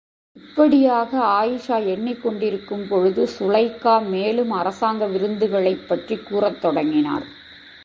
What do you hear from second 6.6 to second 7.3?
தொடங்கினாள்.